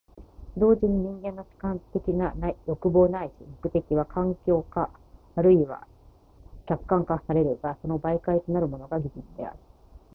[0.57, 2.33] 同時に人間の主観的な
[2.65, 4.89] 欲望ないし目的は環境化
[5.35, 5.85] 或いは
[6.67, 9.59] 客観化されるが、その媒介となるものが技術である。